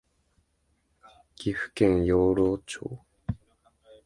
[1.35, 3.03] 岐阜県養老町